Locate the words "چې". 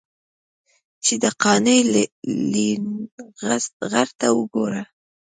1.03-1.13